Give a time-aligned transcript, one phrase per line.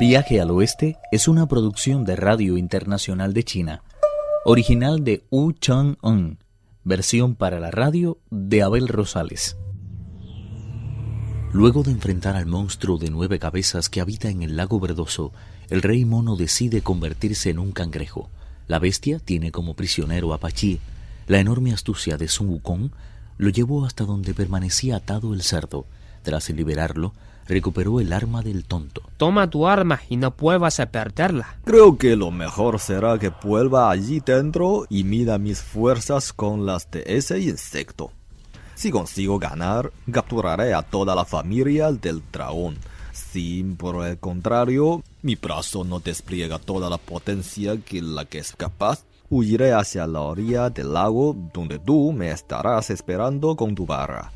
[0.00, 3.82] Viaje al Oeste es una producción de Radio Internacional de China,
[4.46, 6.38] original de Wu Chang-un,
[6.84, 9.58] versión para la radio de Abel Rosales.
[11.52, 15.34] Luego de enfrentar al monstruo de nueve cabezas que habita en el lago verdoso,
[15.68, 18.30] el rey mono decide convertirse en un cangrejo.
[18.68, 20.80] La bestia tiene como prisionero a Pachi.
[21.26, 22.90] La enorme astucia de Sun Wukong
[23.36, 25.84] lo llevó hasta donde permanecía atado el cerdo.
[26.22, 27.12] Tras liberarlo,
[27.50, 29.02] recuperó el arma del tonto.
[29.16, 31.56] Toma tu arma y no vuelvas a perderla.
[31.64, 36.90] Creo que lo mejor será que vuelva allí dentro y mida mis fuerzas con las
[36.90, 38.12] de ese insecto.
[38.74, 42.78] Si consigo ganar, capturaré a toda la familia del dragón.
[43.12, 48.54] Si, por el contrario, mi brazo no despliega toda la potencia que la que es
[48.56, 54.32] capaz, huiré hacia la orilla del lago donde tú me estarás esperando con tu barra.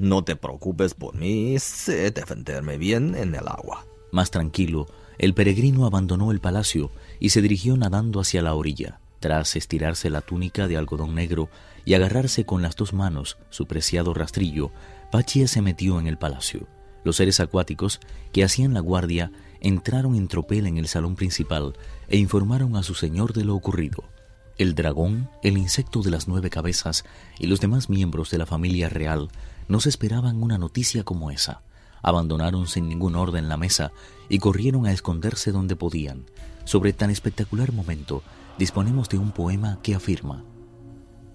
[0.00, 3.84] No te preocupes por mí, sé defenderme bien en el agua.
[4.12, 4.86] Más tranquilo,
[5.18, 8.98] el peregrino abandonó el palacio y se dirigió nadando hacia la orilla.
[9.18, 11.50] Tras estirarse la túnica de algodón negro
[11.84, 14.70] y agarrarse con las dos manos su preciado rastrillo,
[15.12, 16.66] Pachie se metió en el palacio.
[17.04, 18.00] Los seres acuáticos
[18.32, 21.74] que hacían la guardia entraron en tropel en el salón principal
[22.08, 24.04] e informaron a su señor de lo ocurrido.
[24.60, 27.06] El dragón, el insecto de las nueve cabezas
[27.38, 29.30] y los demás miembros de la familia real
[29.68, 31.62] no se esperaban una noticia como esa.
[32.02, 33.90] Abandonaron sin ningún orden la mesa
[34.28, 36.26] y corrieron a esconderse donde podían.
[36.64, 38.22] Sobre tan espectacular momento,
[38.58, 40.44] disponemos de un poema que afirma,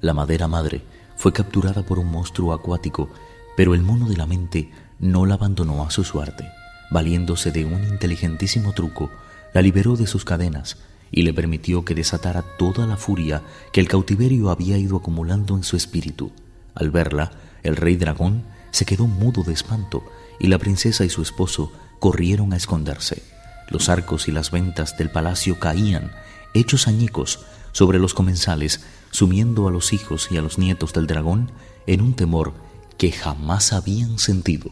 [0.00, 0.82] La madera madre
[1.16, 3.10] fue capturada por un monstruo acuático,
[3.56, 6.48] pero el mono de la mente no la abandonó a su suerte.
[6.92, 9.10] Valiéndose de un inteligentísimo truco,
[9.54, 10.76] la liberó de sus cadenas
[11.10, 13.42] y le permitió que desatara toda la furia
[13.72, 16.32] que el cautiverio había ido acumulando en su espíritu.
[16.74, 20.02] Al verla, el rey dragón se quedó mudo de espanto
[20.38, 23.22] y la princesa y su esposo corrieron a esconderse.
[23.68, 26.12] Los arcos y las ventas del palacio caían
[26.54, 27.40] hechos añicos
[27.72, 28.80] sobre los comensales,
[29.10, 31.50] sumiendo a los hijos y a los nietos del dragón
[31.86, 32.54] en un temor
[32.96, 34.70] que jamás habían sentido.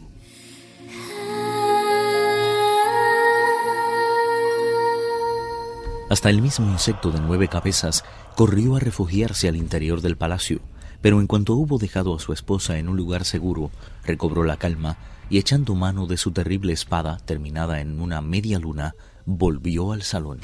[6.09, 10.61] Hasta el mismo insecto de nueve cabezas corrió a refugiarse al interior del palacio,
[11.01, 13.71] pero en cuanto hubo dejado a su esposa en un lugar seguro,
[14.05, 14.97] recobró la calma
[15.29, 18.95] y echando mano de su terrible espada, terminada en una media luna,
[19.25, 20.39] volvió al salón.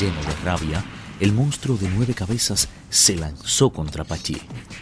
[0.00, 0.82] Lleno de rabia,
[1.24, 4.36] el monstruo de nueve cabezas se lanzó contra Pachi.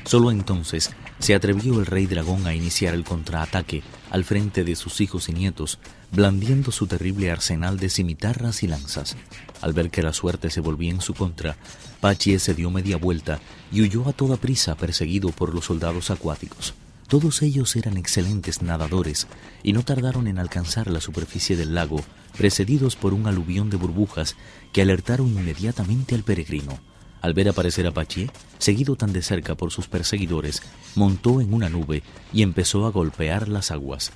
[0.04, 5.00] Solo entonces se atrevió el rey dragón a iniciar el contraataque al frente de sus
[5.00, 5.78] hijos y nietos,
[6.10, 9.16] blandiendo su terrible arsenal de cimitarras y lanzas.
[9.60, 11.56] Al ver que la suerte se volvía en su contra,
[12.00, 13.38] Pachi se dio media vuelta
[13.70, 16.74] y huyó a toda prisa perseguido por los soldados acuáticos.
[17.12, 19.26] Todos ellos eran excelentes nadadores
[19.62, 22.00] y no tardaron en alcanzar la superficie del lago,
[22.38, 24.34] precedidos por un aluvión de burbujas
[24.72, 26.78] que alertaron inmediatamente al peregrino.
[27.20, 30.62] Al ver aparecer a Pachi, seguido tan de cerca por sus perseguidores,
[30.94, 32.02] montó en una nube
[32.32, 34.12] y empezó a golpear las aguas.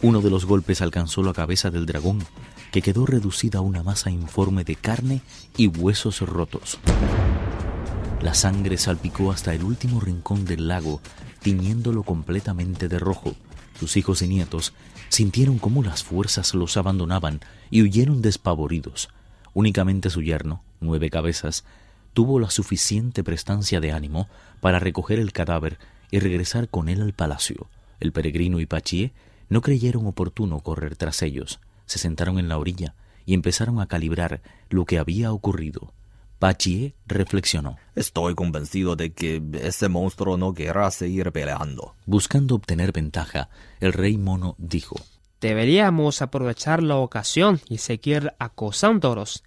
[0.00, 2.22] Uno de los golpes alcanzó la cabeza del dragón,
[2.70, 5.20] que quedó reducida a una masa informe de carne
[5.56, 6.78] y huesos rotos.
[8.22, 11.00] La sangre salpicó hasta el último rincón del lago,
[11.42, 13.34] tiñéndolo completamente de rojo.
[13.78, 14.72] Sus hijos y nietos
[15.08, 19.08] sintieron cómo las fuerzas los abandonaban y huyeron despavoridos.
[19.54, 21.64] Únicamente su yerno, nueve cabezas,
[22.12, 24.28] tuvo la suficiente prestancia de ánimo
[24.60, 25.78] para recoger el cadáver
[26.10, 27.68] y regresar con él al palacio.
[28.00, 29.12] El peregrino y Pachie
[29.48, 32.94] no creyeron oportuno correr tras ellos, se sentaron en la orilla
[33.26, 35.92] y empezaron a calibrar lo que había ocurrido.
[36.38, 37.76] Pachie reflexionó.
[37.94, 41.94] Estoy convencido de que ese monstruo no querrá seguir peleando.
[42.04, 43.48] Buscando obtener ventaja,
[43.80, 44.96] el rey mono dijo.
[45.40, 49.44] Deberíamos aprovechar la ocasión y seguir acosándolos.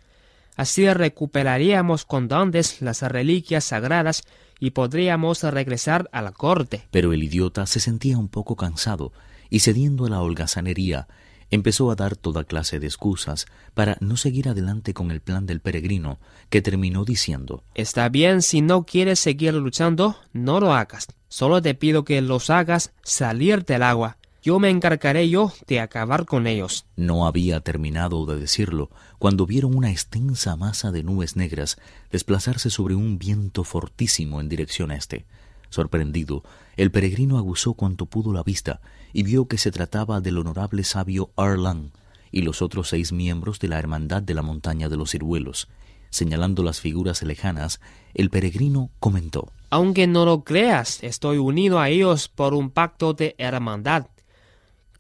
[0.55, 4.23] Así recuperaríamos con dones las reliquias sagradas
[4.59, 6.83] y podríamos regresar a la corte.
[6.91, 9.13] Pero el idiota se sentía un poco cansado
[9.49, 11.07] y cediendo a la holgazanería,
[11.51, 15.59] empezó a dar toda clase de excusas para no seguir adelante con el plan del
[15.59, 16.19] peregrino,
[16.49, 21.07] que terminó diciendo Está bien, si no quieres seguir luchando, no lo hagas.
[21.27, 24.17] Solo te pido que los hagas salir del agua.
[24.41, 26.85] Yo me encargaré yo de acabar con ellos.
[26.95, 31.77] No había terminado de decirlo cuando vieron una extensa masa de nubes negras
[32.09, 35.25] desplazarse sobre un viento fortísimo en dirección este.
[35.69, 36.43] Sorprendido,
[36.77, 38.81] el peregrino aguzó cuanto pudo la vista
[39.13, 41.91] y vio que se trataba del honorable sabio Arlan
[42.31, 45.67] y los otros seis miembros de la Hermandad de la Montaña de los Ciruelos.
[46.09, 47.79] Señalando las figuras lejanas,
[48.13, 53.35] el peregrino comentó Aunque no lo creas, estoy unido a ellos por un pacto de
[53.37, 54.07] hermandad.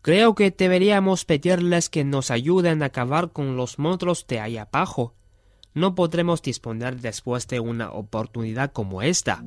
[0.01, 5.13] Creo que deberíamos pedirles que nos ayuden a acabar con los monstruos de ahí abajo.
[5.73, 9.43] No podremos disponer después de una oportunidad como esta.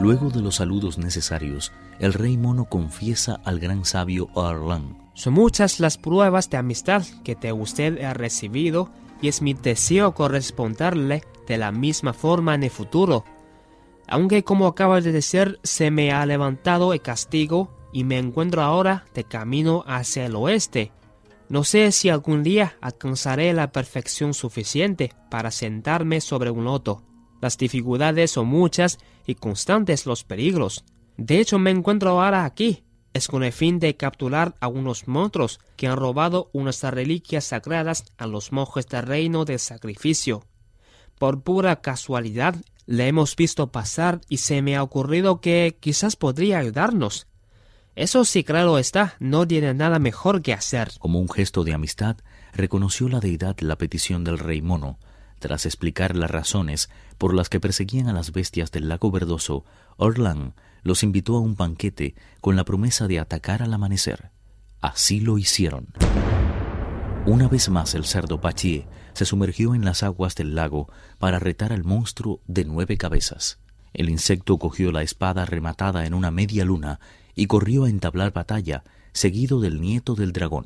[0.00, 4.98] Luego de los saludos necesarios, el rey mono confiesa al gran sabio Arlan.
[5.14, 8.90] Son muchas las pruebas de amistad que de usted he recibido
[9.22, 13.24] y es mi deseo corresponderle de la misma forma en el futuro.
[14.06, 19.06] Aunque como acaba de decir, se me ha levantado el castigo y me encuentro ahora
[19.14, 20.92] de camino hacia el oeste.
[21.48, 27.02] No sé si algún día alcanzaré la perfección suficiente para sentarme sobre un loto.
[27.44, 30.82] Las dificultades son muchas y constantes los peligros.
[31.18, 32.84] De hecho, me encuentro ahora aquí.
[33.12, 38.06] Es con el fin de capturar a unos monstruos que han robado unas reliquias sagradas
[38.16, 40.46] a los monjes del reino del sacrificio.
[41.18, 42.54] Por pura casualidad,
[42.86, 47.26] le hemos visto pasar y se me ha ocurrido que quizás podría ayudarnos.
[47.94, 50.92] Eso sí, claro está, no tiene nada mejor que hacer.
[50.98, 52.16] Como un gesto de amistad,
[52.54, 54.98] reconoció la deidad la petición del rey mono.
[55.44, 56.88] Tras explicar las razones
[57.18, 59.66] por las que perseguían a las bestias del lago verdoso,
[59.98, 64.30] Orlan los invitó a un banquete con la promesa de atacar al amanecer.
[64.80, 65.88] Así lo hicieron.
[67.26, 70.88] Una vez más el cerdo Pachie se sumergió en las aguas del lago
[71.18, 73.58] para retar al monstruo de nueve cabezas.
[73.92, 77.00] El insecto cogió la espada rematada en una media luna
[77.34, 78.82] y corrió a entablar batalla,
[79.12, 80.64] seguido del nieto del dragón.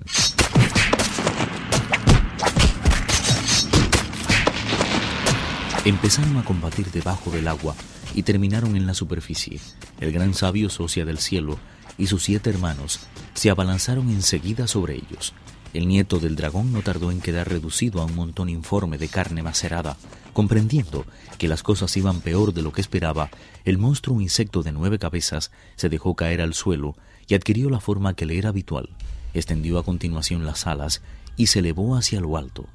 [5.84, 7.74] Empezaron a combatir debajo del agua
[8.14, 9.60] y terminaron en la superficie.
[10.00, 11.58] El gran sabio socia del cielo
[11.96, 13.00] y sus siete hermanos
[13.34, 15.34] se abalanzaron enseguida sobre ellos.
[15.72, 19.42] El nieto del dragón no tardó en quedar reducido a un montón informe de carne
[19.42, 19.96] macerada.
[20.32, 21.04] Comprendiendo
[21.38, 23.30] que las cosas iban peor de lo que esperaba,
[23.64, 26.96] el monstruo insecto de nueve cabezas se dejó caer al suelo
[27.28, 28.88] y adquirió la forma que le era habitual.
[29.34, 31.02] Extendió a continuación las alas
[31.36, 32.66] y se elevó hacia lo alto.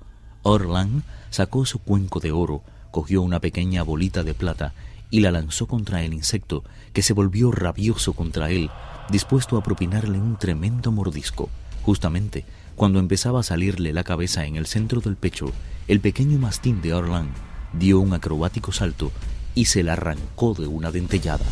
[0.44, 2.64] Orlan sacó su cuenco de oro,
[2.94, 4.76] cogió una pequeña bolita de plata
[5.10, 6.64] y la lanzó contra el insecto,
[6.94, 8.70] que se volvió rabioso contra él,
[9.10, 11.50] dispuesto a propinarle un tremendo mordisco.
[11.82, 12.46] Justamente
[12.76, 15.52] cuando empezaba a salirle la cabeza en el centro del pecho,
[15.88, 17.30] el pequeño mastín de Orlan
[17.74, 19.12] dio un acrobático salto
[19.56, 21.46] y se la arrancó de una dentellada.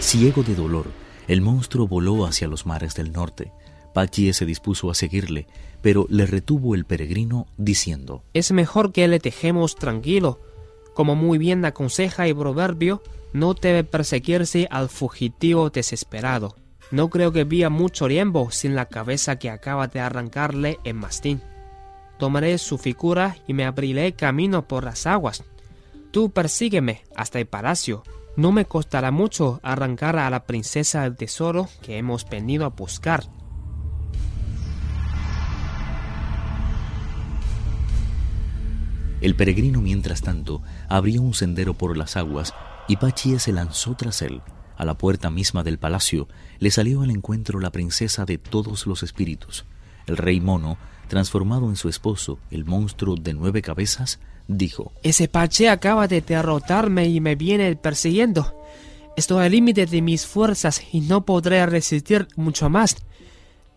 [0.00, 0.90] Ciego de dolor,
[1.26, 3.52] el monstruo voló hacia los mares del norte.
[3.92, 5.46] Pachie se dispuso a seguirle,
[5.80, 10.40] pero le retuvo el peregrino diciendo: Es mejor que le dejemos tranquilo.
[10.94, 13.02] Como muy bien aconseja el proverbio,
[13.32, 16.56] no debe perseguirse al fugitivo desesperado.
[16.90, 21.42] No creo que vía mucho tiempo sin la cabeza que acaba de arrancarle el mastín.
[22.18, 25.44] Tomaré su figura y me abriré camino por las aguas.
[26.10, 28.02] Tú persígueme hasta el palacio.
[28.36, 33.24] No me costará mucho arrancar a la princesa del tesoro que hemos venido a buscar.
[39.20, 42.54] El peregrino, mientras tanto, abrió un sendero por las aguas
[42.86, 44.40] y Pachie se lanzó tras él.
[44.76, 46.28] A la puerta misma del palacio
[46.60, 49.64] le salió al encuentro la princesa de todos los espíritus.
[50.06, 50.78] El rey mono,
[51.08, 57.08] transformado en su esposo, el monstruo de nueve cabezas, dijo Ese Pache acaba de derrotarme
[57.08, 58.54] y me viene persiguiendo.
[59.16, 62.96] Estoy al límite de mis fuerzas y no podré resistir mucho más.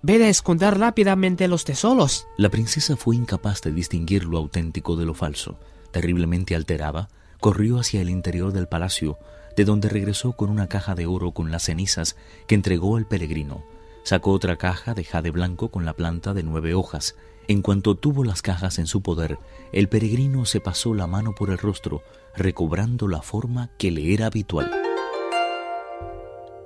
[0.04, 2.28] Ve a esconder rápidamente los tesoros.
[2.36, 5.60] La princesa fue incapaz de distinguir lo auténtico de lo falso.
[5.92, 9.20] Terriblemente alterada, corrió hacia el interior del palacio,
[9.56, 12.16] de donde regresó con una caja de oro con las cenizas
[12.48, 13.64] que entregó al peregrino.
[14.04, 17.16] Sacó otra caja de jade blanco con la planta de nueve hojas.
[17.48, 19.38] En cuanto tuvo las cajas en su poder,
[19.72, 22.02] el peregrino se pasó la mano por el rostro,
[22.36, 24.72] recobrando la forma que le era habitual.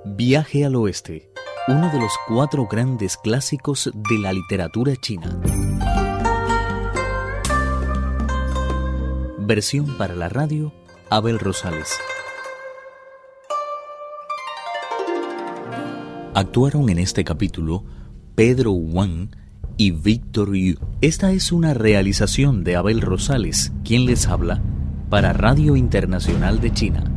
[0.05, 1.34] Viaje al oeste,
[1.67, 5.35] uno de los cuatro grandes clásicos de la literatura china.
[9.39, 10.73] Versión para la radio,
[11.09, 11.89] Abel Rosales.
[16.35, 17.83] Actuaron en este capítulo
[18.35, 19.29] Pedro Wang
[19.75, 20.77] y Víctor Yu.
[21.01, 24.61] Esta es una realización de Abel Rosales, quien les habla,
[25.09, 27.14] para Radio Internacional de China.